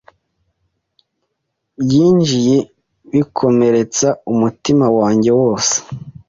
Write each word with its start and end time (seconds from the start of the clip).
Byinjiye 1.85 2.55
bikomeretsa 3.13 4.07
umutima 4.31 4.85
wanjye 4.97 5.31
wose 5.39 5.75